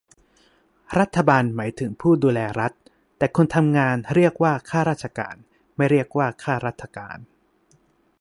[0.99, 2.73] รัฐบาล หมายถึงผู้ดูแลรัฐ
[3.17, 5.35] แต่คนทำงาน เรียกว่าข้าราชการ
[5.75, 7.17] ไม่เรียกว่าข้ารัฐการ